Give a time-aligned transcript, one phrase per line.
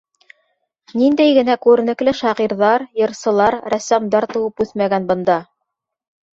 [1.01, 5.41] Ниндәй генә күренекле шағирҙар, йырсылар, рәссамдар тыуып үҫмәгән бында!